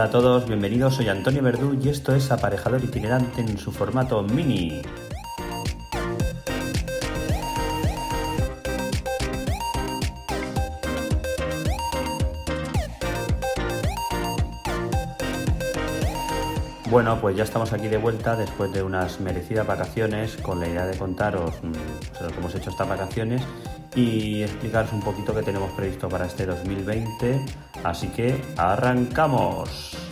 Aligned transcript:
Hola 0.00 0.08
a 0.08 0.12
todos, 0.12 0.46
bienvenidos, 0.46 0.94
soy 0.94 1.10
Antonio 1.10 1.42
Verdú 1.42 1.78
y 1.78 1.90
esto 1.90 2.14
es 2.14 2.30
Aparejador 2.30 2.82
Itinerante 2.82 3.42
en 3.42 3.58
su 3.58 3.70
formato 3.70 4.22
mini. 4.22 4.80
Bueno, 16.88 17.20
pues 17.20 17.36
ya 17.36 17.44
estamos 17.44 17.74
aquí 17.74 17.88
de 17.88 17.98
vuelta 17.98 18.36
después 18.36 18.72
de 18.72 18.82
unas 18.82 19.20
merecidas 19.20 19.66
vacaciones 19.66 20.38
con 20.38 20.60
la 20.60 20.66
idea 20.66 20.86
de 20.86 20.96
contaros 20.96 21.52
mm, 21.62 21.72
pues, 21.72 22.22
lo 22.22 22.28
que 22.28 22.38
hemos 22.38 22.54
hecho 22.54 22.70
estas 22.70 22.88
vacaciones 22.88 23.42
y 23.94 24.42
explicaros 24.42 24.92
un 24.92 25.00
poquito 25.00 25.34
qué 25.34 25.42
tenemos 25.42 25.72
previsto 25.72 26.08
para 26.08 26.26
este 26.26 26.46
2020. 26.46 27.40
Así 27.84 28.08
que 28.08 28.40
arrancamos. 28.56 30.09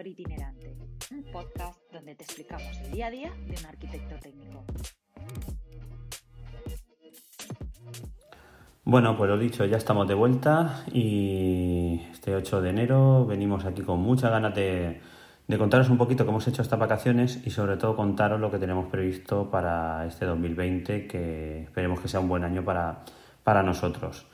Aparejador 0.00 0.06
Itinerante, 0.06 0.76
un 1.10 1.24
podcast 1.30 1.78
donde 1.92 2.14
te 2.14 2.24
explicamos 2.24 2.78
el 2.84 2.90
día 2.90 3.06
a 3.06 3.10
día 3.10 3.32
de 3.46 3.56
un 3.58 3.66
arquitecto 3.66 4.16
técnico. 4.18 4.64
Bueno, 8.84 9.16
pues 9.16 9.28
lo 9.28 9.38
dicho, 9.38 9.64
ya 9.66 9.76
estamos 9.76 10.08
de 10.08 10.14
vuelta 10.14 10.84
y 10.92 12.00
este 12.12 12.34
8 12.34 12.62
de 12.62 12.70
enero 12.70 13.26
venimos 13.26 13.66
aquí 13.66 13.82
con 13.82 14.00
muchas 14.00 14.30
ganas 14.30 14.54
de, 14.54 15.00
de 15.46 15.58
contaros 15.58 15.90
un 15.90 15.98
poquito 15.98 16.24
cómo 16.24 16.38
hemos 16.38 16.48
hecho 16.48 16.62
estas 16.62 16.78
vacaciones 16.78 17.46
y 17.46 17.50
sobre 17.50 17.76
todo 17.76 17.94
contaros 17.94 18.40
lo 18.40 18.50
que 18.50 18.58
tenemos 18.58 18.90
previsto 18.90 19.50
para 19.50 20.06
este 20.06 20.24
2020, 20.24 21.06
que 21.06 21.64
esperemos 21.64 22.00
que 22.00 22.08
sea 22.08 22.20
un 22.20 22.28
buen 22.28 22.44
año 22.44 22.64
para, 22.64 23.04
para 23.44 23.62
nosotros. 23.62 24.26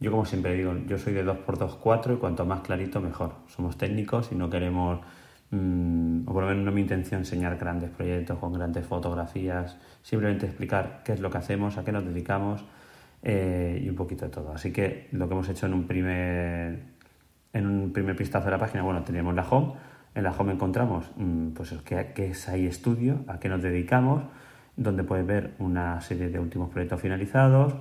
yo 0.00 0.10
como 0.10 0.24
siempre 0.24 0.54
digo, 0.54 0.74
yo 0.86 0.96
soy 0.98 1.12
de 1.12 1.24
2x2, 1.24 2.14
y 2.14 2.16
cuanto 2.18 2.46
más 2.46 2.60
clarito 2.60 3.00
mejor. 3.00 3.32
Somos 3.48 3.76
técnicos 3.76 4.30
y 4.30 4.36
no 4.36 4.48
queremos, 4.48 5.00
mmm, 5.50 6.20
o 6.26 6.32
por 6.32 6.44
lo 6.44 6.48
menos 6.48 6.64
no 6.64 6.70
es 6.70 6.74
mi 6.74 6.82
intención 6.82 7.20
enseñar 7.22 7.56
grandes 7.58 7.90
proyectos 7.90 8.38
con 8.38 8.52
grandes 8.52 8.86
fotografías, 8.86 9.76
simplemente 10.02 10.46
explicar 10.46 11.02
qué 11.04 11.14
es 11.14 11.20
lo 11.20 11.30
que 11.30 11.38
hacemos, 11.38 11.78
a 11.78 11.84
qué 11.84 11.90
nos 11.90 12.04
dedicamos 12.04 12.64
eh, 13.22 13.80
y 13.84 13.88
un 13.88 13.96
poquito 13.96 14.24
de 14.26 14.30
todo. 14.30 14.52
Así 14.52 14.72
que 14.72 15.08
lo 15.12 15.26
que 15.26 15.34
hemos 15.34 15.48
hecho 15.48 15.66
en 15.66 15.74
un 15.74 15.86
primer, 15.86 16.80
en 17.52 17.66
un 17.66 17.92
primer 17.92 18.14
vistazo 18.16 18.44
de 18.44 18.52
la 18.52 18.58
página, 18.58 18.84
bueno, 18.84 19.02
teníamos 19.02 19.34
la 19.34 19.42
home, 19.48 19.72
en 20.14 20.22
la 20.22 20.30
home 20.30 20.52
encontramos 20.52 21.10
mmm, 21.16 21.48
pues 21.50 21.74
qué, 21.84 22.12
qué 22.14 22.28
es 22.28 22.48
ahí 22.48 22.66
estudio, 22.66 23.24
a 23.26 23.40
qué 23.40 23.48
nos 23.48 23.60
dedicamos, 23.62 24.22
donde 24.76 25.02
puedes 25.02 25.26
ver 25.26 25.54
una 25.58 26.00
serie 26.00 26.28
de 26.28 26.38
últimos 26.38 26.70
proyectos 26.70 27.00
finalizados, 27.00 27.74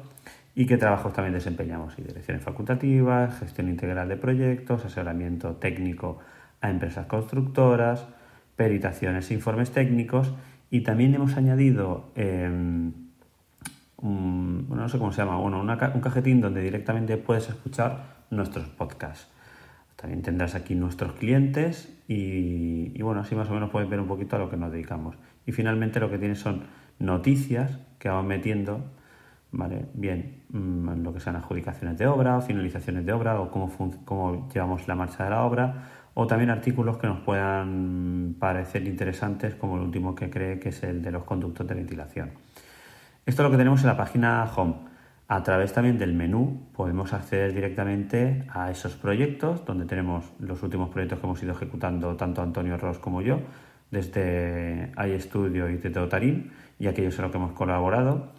y 0.57 0.65
qué 0.65 0.75
trabajos 0.77 1.13
también 1.13 1.36
desempeñamos, 1.36 1.94
y 2.00 2.01
direcciones 2.01 2.44
facultativas, 2.44 3.38
gestión 3.38 3.69
integral 3.69 4.09
de 4.09 4.18
proyectos, 4.18 4.83
asesoramiento 4.83 5.57
técnico 5.57 6.18
a 6.62 6.71
empresas 6.71 7.06
constructoras, 7.06 8.07
peritaciones 8.56 9.30
e 9.30 9.36
informes 9.36 9.69
técnicos 9.69 10.33
y 10.71 10.81
también 10.81 11.13
hemos 11.13 11.38
añadido 11.38 12.09
eh, 12.15 12.50
un, 13.98 14.68
no 14.68 14.89
sé 14.89 14.98
cómo 14.98 15.12
se 15.12 15.21
llama, 15.21 15.38
bueno, 15.38 15.62
un 15.62 16.01
cajetín 16.01 16.42
donde 16.42 16.63
directamente 16.63 17.18
puedes 17.18 17.50
escuchar 17.50 18.25
nuestros 18.31 18.68
podcasts. 18.68 19.27
También 19.95 20.24
tendrás 20.24 20.56
aquí 20.56 20.74
nuestros 20.74 21.13
clientes 21.13 21.95
y, 22.07 22.94
y, 22.95 23.01
bueno, 23.04 23.21
así 23.21 23.36
más 23.36 23.48
o 23.51 23.54
menos 23.54 23.69
puedes 23.69 23.88
ver 23.88 24.00
un 24.00 24.07
poquito 24.07 24.38
a 24.38 24.39
lo 24.39 24.50
que 24.50 24.57
nos 24.57 24.71
dedicamos. 24.71 25.18
Y 25.45 25.51
finalmente 25.51 26.00
lo 26.00 26.09
que 26.09 26.18
tienes 26.18 26.39
son 26.39 26.63
noticias 26.98 27.77
que 28.00 28.09
vamos 28.09 28.25
metiendo, 28.25 28.97
¿vale? 29.52 29.86
Bien, 29.94 30.44
mm, 30.50 31.04
lo 31.04 31.14
que 31.14 31.20
sean 31.20 31.36
adjudicaciones 31.36 31.98
de 31.98 32.08
obra, 32.08 32.42
finalizaciones 32.42 33.06
de 33.06 33.14
obra 33.14 33.40
o 33.40 33.52
cómo, 33.52 33.72
cómo 34.06 34.50
llevamos 34.54 34.88
la 34.88 34.96
marcha 34.96 35.24
de 35.24 35.30
la 35.30 35.44
obra 35.44 35.84
o 36.14 36.26
también 36.26 36.50
artículos 36.50 36.98
que 36.98 37.06
nos 37.06 37.20
puedan 37.20 38.36
parecer 38.40 38.88
interesantes 38.88 39.54
como 39.54 39.78
el 39.78 39.84
último 39.84 40.16
que 40.16 40.32
cree 40.32 40.60
que 40.60 40.70
es 40.70 40.82
el 40.84 41.02
de 41.02 41.12
los 41.12 41.24
conductos 41.24 41.68
de 41.68 41.76
ventilación. 41.76 42.32
Esto 43.24 43.44
es 43.44 43.46
lo 43.46 43.52
que 43.52 43.58
tenemos 43.58 43.82
en 43.82 43.88
la 43.88 43.98
página 43.98 44.44
Home. 44.56 44.76
A 45.28 45.44
través 45.44 45.74
también 45.74 46.00
del 46.00 46.14
menú 46.14 46.70
podemos 46.74 47.14
acceder 47.14 47.54
directamente 47.54 48.46
a 48.50 48.72
esos 48.72 48.96
proyectos 48.96 49.66
donde 49.66 49.86
tenemos 49.86 50.26
los 50.40 50.64
últimos 50.64 50.90
proyectos 50.90 51.20
que 51.20 51.26
hemos 51.28 51.44
ido 51.44 51.52
ejecutando 51.52 52.16
tanto 52.16 52.42
Antonio 52.42 52.78
Ross 52.78 52.98
como 52.98 53.22
yo 53.22 53.42
desde 53.92 54.92
iStudio 55.16 55.70
y 55.70 55.78
desde 55.78 56.00
Otarim 56.00 56.50
y 56.80 56.88
aquellos 56.88 57.16
en 57.18 57.24
los 57.24 57.32
que 57.32 57.38
hemos 57.38 57.52
colaborado. 57.52 58.32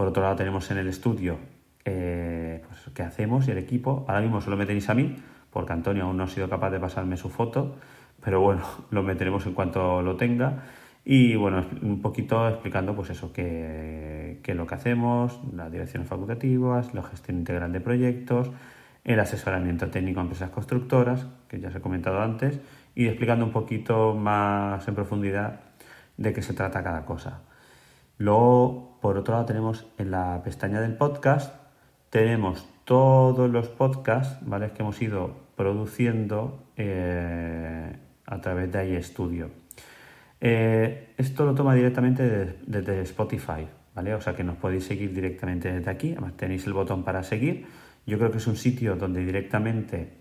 Por 0.00 0.08
otro 0.08 0.22
lado 0.22 0.36
tenemos 0.36 0.70
en 0.70 0.78
el 0.78 0.88
estudio 0.88 1.36
eh, 1.84 2.62
pues, 2.66 2.80
qué 2.94 3.02
hacemos 3.02 3.46
y 3.46 3.50
el 3.50 3.58
equipo. 3.58 4.06
Ahora 4.08 4.22
mismo 4.22 4.40
solo 4.40 4.56
me 4.56 4.64
tenéis 4.64 4.88
a 4.88 4.94
mí 4.94 5.14
porque 5.50 5.74
Antonio 5.74 6.04
aún 6.04 6.16
no 6.16 6.22
ha 6.22 6.26
sido 6.26 6.48
capaz 6.48 6.70
de 6.70 6.80
pasarme 6.80 7.18
su 7.18 7.28
foto, 7.28 7.76
pero 8.24 8.40
bueno, 8.40 8.62
lo 8.90 9.02
meteremos 9.02 9.44
en 9.44 9.52
cuanto 9.52 10.00
lo 10.00 10.16
tenga. 10.16 10.62
Y 11.04 11.36
bueno, 11.36 11.66
un 11.82 12.00
poquito 12.00 12.48
explicando 12.48 12.96
pues 12.96 13.10
eso, 13.10 13.30
qué 13.34 14.40
es 14.42 14.56
lo 14.56 14.66
que 14.66 14.74
hacemos, 14.74 15.38
las 15.54 15.70
direcciones 15.70 16.08
facultativas, 16.08 16.94
la 16.94 17.02
gestión 17.02 17.36
integral 17.36 17.70
de 17.70 17.82
proyectos, 17.82 18.50
el 19.04 19.20
asesoramiento 19.20 19.90
técnico 19.90 20.20
a 20.20 20.22
empresas 20.22 20.48
constructoras, 20.48 21.26
que 21.46 21.60
ya 21.60 21.68
os 21.68 21.74
he 21.74 21.80
comentado 21.82 22.22
antes, 22.22 22.58
y 22.94 23.06
explicando 23.06 23.44
un 23.44 23.52
poquito 23.52 24.14
más 24.14 24.88
en 24.88 24.94
profundidad 24.94 25.60
de 26.16 26.32
qué 26.32 26.40
se 26.40 26.54
trata 26.54 26.82
cada 26.82 27.04
cosa. 27.04 27.42
Luego, 28.20 28.98
por 29.00 29.16
otro 29.16 29.32
lado, 29.32 29.46
tenemos 29.46 29.86
en 29.96 30.10
la 30.10 30.42
pestaña 30.44 30.78
del 30.82 30.94
podcast, 30.94 31.54
tenemos 32.10 32.68
todos 32.84 33.48
los 33.48 33.68
podcasts 33.68 34.36
¿vale? 34.42 34.72
que 34.72 34.82
hemos 34.82 35.00
ido 35.00 35.34
produciendo 35.56 36.66
eh, 36.76 37.96
a 38.26 38.40
través 38.42 38.70
de 38.70 38.98
iStudio. 38.98 39.50
Eh, 40.38 41.14
esto 41.16 41.46
lo 41.46 41.54
toma 41.54 41.74
directamente 41.74 42.58
desde, 42.66 43.00
Spotify, 43.00 43.66
¿vale? 43.94 44.14
O 44.14 44.20
sea 44.20 44.36
que 44.36 44.44
nos 44.44 44.58
podéis 44.58 44.84
seguir 44.84 45.14
directamente 45.14 45.72
desde 45.72 45.90
aquí. 45.90 46.12
Además 46.12 46.36
tenéis 46.36 46.66
el 46.66 46.74
botón 46.74 47.02
para 47.02 47.22
seguir. 47.22 47.64
Yo 48.04 48.18
creo 48.18 48.30
que 48.30 48.36
es 48.36 48.46
un 48.46 48.56
sitio 48.56 48.96
donde 48.96 49.24
directamente 49.24 50.12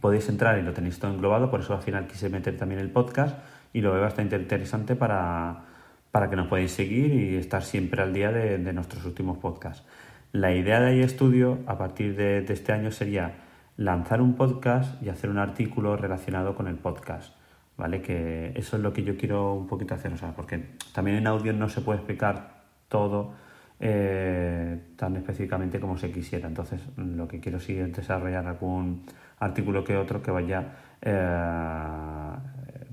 podéis 0.00 0.28
entrar 0.28 0.56
y 0.56 0.62
lo 0.62 0.72
tenéis 0.72 1.00
todo 1.00 1.12
englobado. 1.12 1.50
Por 1.50 1.62
eso 1.62 1.74
al 1.74 1.82
final 1.82 2.06
quise 2.06 2.28
meter 2.28 2.56
también 2.56 2.80
el 2.80 2.90
podcast 2.90 3.40
y 3.72 3.80
lo 3.80 3.90
veo 3.92 4.02
bastante 4.02 4.36
interesante 4.36 4.94
para, 4.94 5.71
que 6.12 6.36
nos 6.36 6.46
podáis 6.46 6.72
seguir 6.72 7.12
y 7.12 7.36
estar 7.36 7.62
siempre 7.62 8.02
al 8.02 8.12
día 8.12 8.30
de 8.30 8.72
nuestros 8.72 9.04
últimos 9.04 9.38
podcasts. 9.38 9.84
La 10.32 10.54
idea 10.54 10.80
de 10.80 10.96
iStudio 10.96 11.58
a 11.66 11.76
partir 11.76 12.16
de, 12.16 12.38
este 12.38 12.72
año 12.72 12.90
sería 12.90 13.34
lanzar 13.76 14.22
un 14.22 14.34
podcast 14.34 15.02
y 15.02 15.10
hacer 15.10 15.28
un 15.28 15.36
artículo 15.36 15.94
relacionado 15.94 16.54
con 16.54 16.68
el 16.68 16.76
podcast. 16.76 17.34
¿Vale? 17.76 18.00
Que 18.00 18.52
eso 18.54 18.76
es 18.76 18.82
lo 18.82 18.94
que 18.94 19.02
yo 19.02 19.18
quiero 19.18 19.52
un 19.52 19.66
poquito 19.66 19.94
hacer, 19.94 20.12
o 20.12 20.16
sea, 20.16 20.34
porque 20.34 20.76
también 20.94 21.18
en 21.18 21.26
audio 21.26 21.52
no 21.52 21.68
se 21.68 21.82
puede 21.82 21.98
explicar 21.98 22.62
todo 22.88 23.34
eh, 23.78 24.78
tan 24.96 25.16
específicamente 25.16 25.78
como 25.78 25.98
se 25.98 26.10
quisiera. 26.10 26.48
Entonces, 26.48 26.80
lo 26.96 27.28
que 27.28 27.38
quiero 27.38 27.60
sí 27.60 27.76
es 27.76 27.92
desarrollar 27.92 28.46
algún 28.46 29.04
artículo 29.38 29.84
que 29.84 29.98
otro 29.98 30.22
que 30.22 30.30
vaya, 30.30 30.64
eh, 31.02 32.21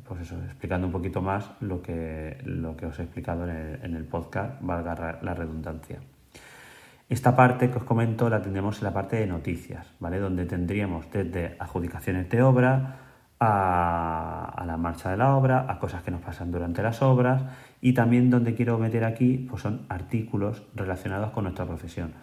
pues 0.09 0.21
eso, 0.21 0.35
explicando 0.43 0.87
un 0.87 0.91
poquito 0.91 1.21
más 1.21 1.51
lo 1.61 1.81
que, 1.81 2.37
lo 2.43 2.75
que 2.75 2.87
os 2.87 2.99
he 2.99 3.03
explicado 3.03 3.47
en 3.47 3.55
el, 3.55 3.85
en 3.85 3.95
el 3.95 4.03
podcast, 4.03 4.59
valga 4.59 5.19
la 5.21 5.33
redundancia. 5.33 5.99
Esta 7.07 7.35
parte 7.35 7.71
que 7.71 7.77
os 7.77 7.83
comento 7.83 8.29
la 8.29 8.41
tendremos 8.41 8.79
en 8.79 8.83
la 8.83 8.93
parte 8.93 9.15
de 9.15 9.25
noticias, 9.25 9.87
¿vale? 9.99 10.19
Donde 10.19 10.45
tendríamos 10.45 11.09
desde 11.11 11.55
adjudicaciones 11.57 12.29
de 12.29 12.41
obra 12.41 12.97
a, 13.39 14.63
la 14.65 14.77
marcha 14.77 15.11
de 15.11 15.17
la 15.17 15.35
obra, 15.35 15.65
a 15.67 15.79
cosas 15.79 16.03
que 16.03 16.11
nos 16.11 16.21
pasan 16.21 16.51
durante 16.51 16.83
las 16.83 17.01
obras 17.01 17.43
y 17.81 17.93
también 17.93 18.29
donde 18.29 18.53
quiero 18.53 18.77
meter 18.77 19.05
aquí 19.05 19.47
pues 19.49 19.61
son 19.61 19.85
artículos 19.89 20.63
relacionados 20.75 21.31
con 21.31 21.45
nuestra 21.45 21.65
profesión. 21.65 22.13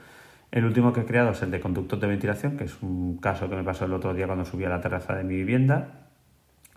El 0.53 0.65
último 0.65 0.93
que 0.93 1.00
he 1.00 1.05
creado 1.05 1.31
es 1.31 1.43
el 1.43 1.50
de 1.50 1.61
conductos 1.61 2.00
de 2.00 2.06
ventilación, 2.06 2.56
que 2.56 2.65
es 2.65 2.81
un 2.83 3.19
caso 3.19 3.49
que 3.49 3.56
me 3.56 3.65
pasó 3.65 3.87
el 3.87 3.93
otro 3.93 4.15
día 4.15 4.27
cuando 4.27 4.44
subí 4.44 4.65
a 4.65 4.69
la 4.69 4.81
terraza 4.81 5.15
de 5.15 5.25
mi 5.25 5.35
vivienda. 5.35 6.06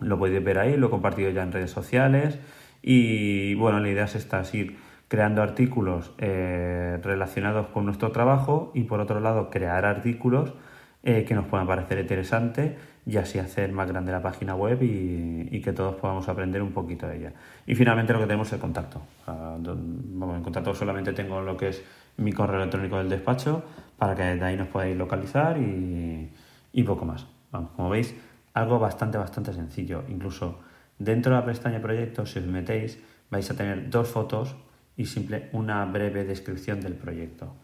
Lo 0.00 0.18
podéis 0.18 0.42
ver 0.42 0.58
ahí, 0.58 0.76
lo 0.76 0.88
he 0.88 0.90
compartido 0.90 1.30
ya 1.30 1.42
en 1.42 1.52
redes 1.52 1.70
sociales 1.70 2.38
y 2.82 3.54
bueno, 3.54 3.80
la 3.80 3.88
idea 3.88 4.04
es 4.04 4.14
esta, 4.14 4.40
es 4.40 4.54
ir 4.54 4.76
creando 5.08 5.42
artículos 5.42 6.12
eh, 6.18 6.98
relacionados 7.02 7.66
con 7.68 7.84
nuestro 7.84 8.12
trabajo 8.12 8.70
y 8.74 8.84
por 8.84 9.00
otro 9.00 9.20
lado 9.20 9.50
crear 9.50 9.84
artículos 9.84 10.54
eh, 11.02 11.24
que 11.24 11.34
nos 11.34 11.46
puedan 11.46 11.66
parecer 11.66 11.98
interesantes 11.98 12.78
y 13.06 13.16
así 13.16 13.38
hacer 13.38 13.72
más 13.72 13.88
grande 13.88 14.12
la 14.12 14.22
página 14.22 14.54
web 14.54 14.78
y, 14.82 15.60
que 15.60 15.72
todos 15.72 15.96
podamos 15.96 16.28
aprender 16.28 16.62
un 16.62 16.72
poquito 16.72 17.06
de 17.06 17.18
ella. 17.18 17.32
Y 17.66 17.74
finalmente 17.74 18.12
lo 18.12 18.20
que 18.20 18.26
tenemos 18.26 18.46
es 18.48 18.54
el 18.54 18.60
contacto. 18.60 19.02
vamos, 19.26 20.36
en 20.36 20.42
contacto 20.42 20.74
solamente 20.74 21.12
tengo 21.12 21.40
lo 21.40 21.56
que 21.56 21.68
es 21.68 21.82
mi 22.16 22.32
correo 22.32 22.60
electrónico 22.60 22.98
del 22.98 23.08
despacho 23.08 23.64
para 23.98 24.14
que 24.14 24.22
de 24.22 24.44
ahí 24.44 24.56
nos 24.56 24.68
podáis 24.68 24.96
localizar 24.96 25.58
y, 25.58 26.30
y 26.72 26.82
poco 26.84 27.04
más. 27.04 27.26
Vamos, 27.50 27.70
como 27.74 27.90
veis, 27.90 28.14
algo 28.54 28.78
bastante, 28.78 29.18
bastante 29.18 29.52
sencillo. 29.52 30.04
Incluso 30.08 30.60
dentro 30.98 31.32
de 31.32 31.40
la 31.40 31.46
pestaña 31.46 31.80
proyectos, 31.80 32.32
si 32.32 32.38
os 32.38 32.46
metéis, 32.46 32.98
vais 33.30 33.48
a 33.50 33.56
tener 33.56 33.90
dos 33.90 34.08
fotos 34.08 34.56
y 34.96 35.06
simple 35.06 35.48
una 35.52 35.84
breve 35.86 36.24
descripción 36.24 36.80
del 36.80 36.94
proyecto. 36.94 37.54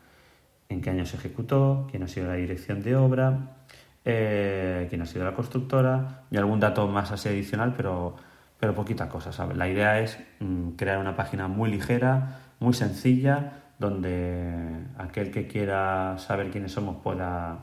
En 0.68 0.80
qué 0.80 0.90
año 0.90 1.06
se 1.06 1.16
ejecutó, 1.16 1.86
quién 1.90 2.02
ha 2.02 2.08
sido 2.08 2.28
la 2.28 2.34
dirección 2.34 2.82
de 2.82 2.96
obra, 2.96 3.56
eh, 4.04 4.86
quién 4.88 5.02
ha 5.02 5.06
sido 5.06 5.24
la 5.24 5.34
constructora 5.34 6.22
y 6.30 6.36
algún 6.36 6.60
dato 6.60 6.86
más 6.88 7.12
así 7.12 7.28
adicional, 7.28 7.74
pero, 7.76 8.16
pero 8.58 8.74
poquita 8.74 9.08
cosa. 9.08 9.46
La 9.54 9.68
idea 9.68 10.00
es 10.00 10.18
mm, 10.40 10.70
crear 10.70 10.98
una 10.98 11.14
página 11.14 11.48
muy 11.48 11.70
ligera, 11.70 12.40
muy 12.58 12.72
sencilla, 12.72 13.64
donde 13.78 14.86
aquel 14.96 15.30
que 15.30 15.46
quiera 15.46 16.16
saber 16.18 16.50
quiénes 16.50 16.72
somos 16.72 16.96
pueda, 17.02 17.58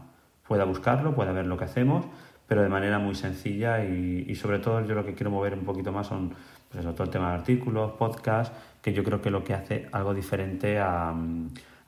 pueda 0.48 0.66
buscarlo, 0.66 1.16
pueda 1.16 1.32
ver 1.32 1.48
lo 1.48 1.58
que 1.58 1.66
hacemos, 1.66 2.06
pero 2.48 2.62
de 2.62 2.70
manera 2.70 3.00
muy 3.00 3.16
sencilla 3.16 3.84
y, 3.84 4.26
y 4.28 4.36
sobre 4.36 4.60
todo 4.60 4.86
yo 4.86 4.96
lo 4.96 5.06
que 5.06 5.14
quiero 5.14 5.32
mover 5.32 5.54
un 5.54 5.66
poquito 5.66 5.92
más 5.92 6.08
son 6.08 6.34
pues 6.74 6.84
eso, 6.84 6.94
todo 6.96 7.04
el 7.04 7.12
tema 7.12 7.30
de 7.30 7.36
artículos, 7.36 7.92
podcasts, 7.92 8.58
que 8.82 8.94
yo 8.94 9.04
creo 9.04 9.22
que 9.22 9.30
lo 9.30 9.44
que 9.44 9.54
hace 9.54 9.88
algo 9.92 10.12
diferente 10.16 10.80
a, 10.80 11.14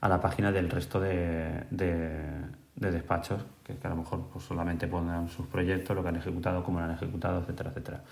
la 0.01 0.21
página 0.21 0.51
del 0.51 0.69
resto 0.69 0.99
de, 0.99 1.63
despachos, 2.75 3.43
que, 3.63 3.75
a 3.81 3.89
lo 3.89 3.95
mejor 3.95 4.29
pues, 4.31 4.45
solamente 4.45 4.87
pongan 4.87 5.27
sus 5.27 5.47
proyectos, 5.47 5.95
lo 5.95 6.03
que 6.03 6.09
han 6.09 6.17
ejecutado, 6.17 6.63
cómo 6.63 6.79
lo 6.79 6.85
han 6.85 6.91
ejecutado, 6.91 7.41
etcétera, 7.41 7.71
etcétera. 7.71 8.03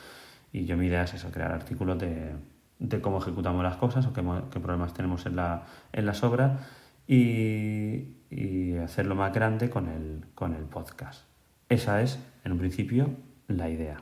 Y 0.52 0.66
yo 0.66 0.76
mi 0.76 0.88
idea 0.88 1.04
es 1.04 1.14
eso, 1.14 1.30
crear 1.30 1.52
artículos 1.52 2.00
de, 2.00 3.02
cómo 3.02 3.20
ejecutamos 3.20 3.64
las 3.64 3.76
cosas 3.76 4.08
o 4.08 4.14
qué, 4.14 4.24
problemas 4.60 4.96
tenemos 4.96 5.28
en, 5.28 5.36
la, 5.36 5.66
en 5.92 6.08
las 6.08 6.24
obras 6.24 6.60
y, 7.08 8.16
y, 8.32 8.78
hacerlo 8.78 9.14
más 9.14 9.32
grande 9.32 9.70
con 9.70 9.88
el, 9.90 10.26
con 10.34 10.56
el 10.56 10.64
podcast. 10.64 11.33
Esa 11.74 12.04
es, 12.04 12.20
en 12.44 12.52
un 12.52 12.60
principio, 12.60 13.10
la 13.48 13.68
idea. 13.68 13.98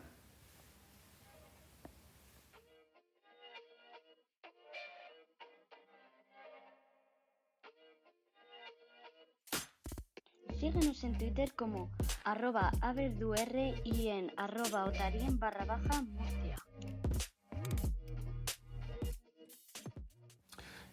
Síguenos 10.60 11.02
en 11.06 11.18
Twitter 11.18 11.54
como 11.56 11.90
arroba 12.26 12.72
averdur 12.82 13.38
y 13.86 14.10
en 14.10 14.34
arroba 14.36 14.84
otarien 14.84 15.40
barra 15.40 15.64
baja 15.64 16.02
Murcia. 16.02 16.58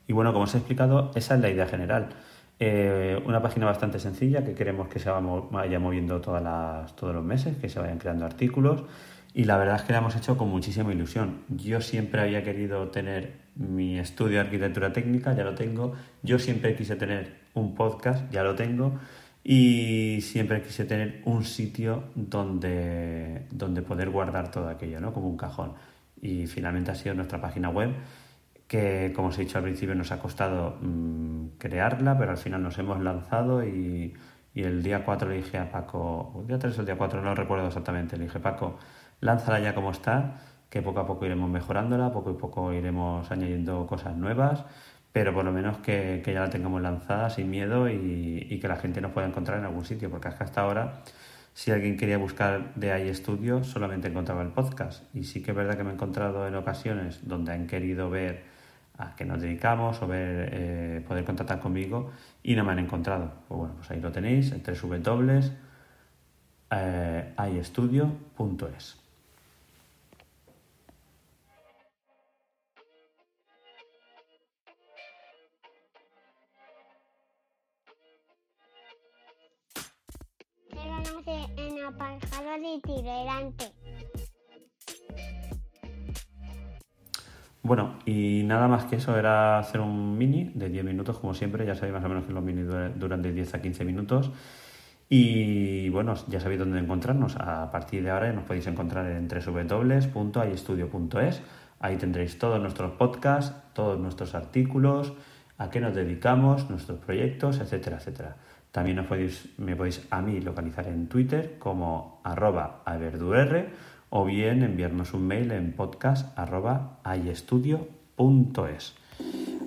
Y 0.06 0.12
bueno, 0.12 0.32
como 0.32 0.44
os 0.44 0.54
he 0.54 0.58
explicado, 0.58 1.11
esa 1.16 1.35
es 1.35 1.40
la 1.40 1.50
idea 1.50 1.66
general. 1.66 2.11
Eh, 2.61 3.23
una 3.25 3.41
página 3.41 3.67
bastante 3.67 4.00
sencilla 4.00 4.45
que 4.45 4.55
queremos 4.55 4.88
que 4.88 4.99
se 4.99 5.11
vaya 5.11 5.79
moviendo 5.79 6.21
todas 6.21 6.97
todos 6.97 7.15
los 7.15 7.25
meses, 7.25 7.57
que 7.57 7.69
se 7.69 7.79
vayan 7.79 7.99
creando 7.99 8.25
artículos 8.27 8.83
y 9.35 9.45
la 9.45 9.57
verdad 9.57 9.77
es 9.77 9.83
que 9.83 9.93
la 9.93 9.99
hemos 9.99 10.17
hecho 10.17 10.37
con 10.37 10.49
muchísima 10.49 10.93
ilusión. 10.93 11.43
Yo 11.49 11.81
siempre 11.81 12.21
había 12.21 12.43
querido 12.43 12.88
tener 12.88 13.35
mi 13.55 13.99
estudio 13.99 14.35
de 14.35 14.41
arquitectura 14.41 14.93
técnica, 14.93 15.35
ya 15.35 15.45
lo 15.45 15.55
tengo. 15.55 15.95
Yo 16.23 16.38
siempre 16.38 16.75
quise 16.75 16.97
tener 16.97 17.37
un 17.55 17.75
podcast, 17.75 18.31
ya 18.33 18.43
lo 18.43 18.55
tengo 18.55 18.99
y 19.45 20.21
siempre 20.23 20.62
quise 20.62 20.85
tener 20.85 21.23
un 21.25 21.45
sitio 21.45 22.05
donde, 22.15 23.47
donde 23.50 23.83
poder 23.83 24.11
guardar 24.11 24.50
todo 24.50 24.69
aquello, 24.69 25.00
¿no? 25.00 25.12
Como 25.12 25.29
un 25.29 25.37
cajón. 25.37 25.75
Y 26.21 26.47
finalmente 26.47 26.91
ha 26.91 26.95
sido 26.95 27.15
nuestra 27.15 27.41
página 27.41 27.71
web, 27.71 27.91
que 28.68 29.12
como 29.16 29.28
os 29.28 29.38
he 29.38 29.42
dicho 29.42 29.58
al 29.58 29.64
principio 29.64 29.94
nos 29.94 30.12
ha 30.12 30.20
costado 30.20 30.78
mm, 30.80 31.58
crearla, 31.58 32.18
pero 32.18 32.30
al 32.32 32.37
final 32.38 32.62
nos 32.62 32.78
hemos 32.78 33.00
lanzado 33.00 33.64
y, 33.64 34.14
Y 34.54 34.62
el 34.64 34.82
día 34.82 35.04
4 35.04 35.28
le 35.28 35.37
dije 35.37 35.58
a 35.58 35.70
Paco, 35.70 36.37
el 36.40 36.46
día 36.48 36.58
3 36.58 36.78
o 36.78 36.80
el 36.80 36.87
día 36.87 36.96
4, 36.98 37.22
no 37.22 37.34
recuerdo 37.34 37.66
exactamente, 37.68 38.16
le 38.16 38.25
dije, 38.25 38.40
Paco, 38.40 38.78
lánzala 39.20 39.60
ya 39.60 39.75
como 39.75 39.90
está, 39.90 40.40
que 40.70 40.82
poco 40.82 41.00
a 41.00 41.06
poco 41.06 41.26
iremos 41.26 41.50
mejorándola, 41.50 42.12
poco 42.12 42.30
a 42.30 42.38
poco 42.38 42.72
iremos 42.72 43.30
añadiendo 43.30 43.87
cosas 43.87 44.16
nuevas, 44.16 44.64
pero 45.12 45.32
por 45.34 45.44
lo 45.44 45.52
menos 45.52 45.78
que, 45.78 46.22
ya 46.26 46.40
la 46.40 46.50
tengamos 46.50 46.82
lanzada 46.82 47.30
sin 47.30 47.50
miedo 47.50 47.88
y, 47.88 48.58
que 48.60 48.68
la 48.68 48.76
gente 48.76 49.00
nos 49.00 49.12
pueda 49.12 49.26
encontrar 49.26 49.58
en 49.58 49.64
algún 49.64 49.84
sitio, 49.84 50.10
porque 50.10 50.28
hasta 50.28 50.60
ahora, 50.60 51.02
si 51.54 51.70
alguien 51.70 51.96
quería 51.96 52.18
buscar 52.18 52.75
de 52.75 53.08
iStudio, 53.08 53.64
solamente 53.64 54.08
encontraba 54.08 54.42
el 54.42 54.48
podcast. 54.48 55.04
Y 55.14 55.25
sí 55.25 55.42
que 55.42 55.52
es 55.52 55.56
verdad 55.56 55.76
que 55.76 55.84
me 55.84 55.90
he 55.90 55.94
encontrado 55.94 56.46
en 56.46 56.54
ocasiones 56.54 57.26
donde 57.26 57.52
han 57.52 57.66
querido 57.66 58.10
ver 58.10 58.58
a 58.99 59.14
qué 59.17 59.25
nos 59.25 59.40
dedicamos 59.40 60.02
o 60.02 60.07
ver, 60.07 60.50
eh, 60.52 61.05
poder 61.07 61.25
contactar 61.25 61.61
conmigo 61.61 62.11
y 62.43 62.55
no 62.57 62.64
me 62.64 62.73
han 62.73 62.81
encontrado. 62.81 63.33
Pues 63.49 63.59
bueno, 63.59 63.75
pues 63.76 63.90
ahí 63.90 64.00
lo 64.00 64.12
tenéis, 64.12 64.52
en 64.52 64.62
www 64.62 65.69
eh, 66.71 67.35
en 81.57 81.85
aparejador 81.85 82.61
itinerante. 82.62 83.77
Bueno, 87.62 87.99
y 88.07 88.43
nada 88.45 88.69
más 88.69 88.85
que 88.85 88.97
eso, 88.97 89.19
era 89.19 89.59
hacer 89.59 89.81
un 89.81 90.17
mini 90.17 90.53
de 90.55 90.69
10 90.69 90.85
minutos, 90.85 91.19
como 91.19 91.35
siempre. 91.35 91.67
Ya 91.67 91.75
sabéis 91.75 91.95
más 91.95 92.05
o 92.05 92.09
menos 92.09 92.25
que 92.25 92.33
los 92.33 92.43
mini 92.43 92.62
duran 92.62 93.23
de 93.23 93.33
10 93.33 93.55
a 93.55 93.62
15 93.62 93.85
minutos. 93.85 94.31
Y 95.09 95.88
bueno, 95.88 96.15
ya 96.29 96.41
sabéis 96.41 96.61
dónde 96.61 96.79
encontrarnos. 96.79 97.37
A 97.37 97.71
partir 97.71 98.03
de 98.03 98.11
ahora 98.11 98.33
nos 98.33 98.45
podéis 98.45 98.67
encontrar 98.67 99.07
en 99.07 99.29
www.ayestudio.es. 99.29 101.43
Ahí 101.81 101.97
tendréis 101.97 102.38
todos 102.38 102.61
nuestros 102.61 102.93
podcasts, 102.93 103.55
todos 103.73 103.99
nuestros 103.99 104.35
artículos, 104.35 105.15
a 105.57 105.71
qué 105.71 105.81
nos 105.81 105.95
dedicamos, 105.95 106.69
nuestros 106.71 106.99
proyectos, 106.99 107.61
etcétera, 107.61 107.99
etcétera. 107.99 108.37
También 108.73 109.07
podéis, 109.07 109.49
me 109.59 109.77
podéis 109.77 110.05
a 110.11 110.21
mí 110.21 110.41
localizar 110.41 110.88
en 110.88 111.09
Twitter 111.09 111.57
como 111.59 112.21
arroba 112.25 112.83
o 114.11 114.25
bien 114.25 114.62
enviarnos 114.62 115.15
un 115.15 115.27
mail 115.27 115.53
en 115.53 115.73
podcast 115.73 116.37
arroba 116.38 116.99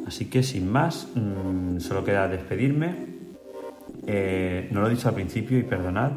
Así 0.08 0.26
que 0.26 0.44
sin 0.44 0.72
más, 0.72 1.08
mm, 1.16 1.80
solo 1.80 2.04
queda 2.04 2.28
despedirme. 2.28 2.96
Eh, 4.08 4.68
no 4.72 4.82
lo 4.82 4.88
he 4.88 4.90
dicho 4.92 5.08
al 5.08 5.16
principio 5.16 5.58
y 5.60 5.64
perdonad. 5.64 6.12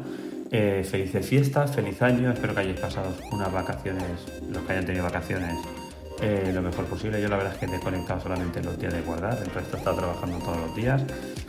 Eh, 0.51 0.85
felices 0.89 1.25
fiestas, 1.25 1.75
feliz 1.75 2.01
año, 2.01 2.31
espero 2.31 2.53
que 2.53 2.61
hayáis 2.61 2.79
pasado 2.79 3.13
unas 3.31 3.51
vacaciones, 3.51 4.03
los 4.49 4.63
que 4.63 4.71
hayan 4.73 4.85
tenido 4.85 5.03
vacaciones, 5.03 5.55
eh, 6.21 6.51
lo 6.53 6.61
mejor 6.61 6.85
posible. 6.85 7.21
Yo 7.21 7.27
la 7.27 7.37
verdad 7.37 7.53
es 7.53 7.59
que 7.59 7.75
he 7.75 7.79
conectado 7.79 8.21
solamente 8.21 8.63
los 8.63 8.79
días 8.79 8.93
de 8.93 9.01
guardar, 9.01 9.37
el 9.43 9.49
resto 9.49 9.75
he 9.75 9.79
estado 9.79 9.97
trabajando 9.97 10.37
todos 10.39 10.57
los 10.57 10.75
días. 10.75 11.03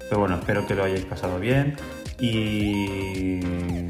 Pero 0.09 0.21
bueno, 0.21 0.37
espero 0.37 0.67
que 0.67 0.75
lo 0.75 0.85
hayáis 0.85 1.05
pasado 1.05 1.39
bien. 1.39 1.77
Y 2.19 3.41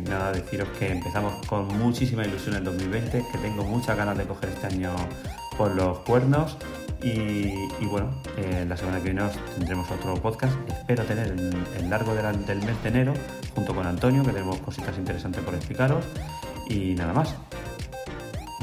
nada, 0.08 0.32
deciros 0.32 0.68
que 0.78 0.90
empezamos 0.90 1.46
con 1.46 1.66
muchísima 1.78 2.24
ilusión 2.24 2.56
el 2.56 2.64
2020, 2.64 3.24
que 3.30 3.38
tengo 3.38 3.64
muchas 3.64 3.96
ganas 3.96 4.18
de 4.18 4.24
coger 4.24 4.48
este 4.50 4.66
año 4.66 4.94
por 5.56 5.74
los 5.74 5.98
cuernos. 6.00 6.56
Y, 7.02 7.52
bueno, 7.86 8.10
eh, 8.36 8.64
la 8.68 8.76
semana 8.76 8.98
que 8.98 9.12
viene 9.12 9.22
tendremos 9.56 9.88
otro 9.90 10.14
podcast. 10.14 10.54
Espero 10.68 11.04
tener 11.04 11.28
el, 11.28 11.90
largo 11.90 12.14
del 12.14 12.58
mes 12.62 12.82
de 12.82 12.88
enero 12.88 13.14
junto 13.54 13.74
con 13.74 13.86
Antonio, 13.86 14.24
que 14.24 14.32
tenemos 14.32 14.58
cositas 14.58 14.96
interesantes 14.98 15.42
por 15.44 15.54
explicaros. 15.54 16.04
Y 16.68 16.94
nada 16.94 17.12
más. 17.12 17.34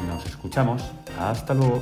Nos 0.07 0.25
escuchamos. 0.25 0.91
Hasta 1.17 1.53
luego. 1.53 1.81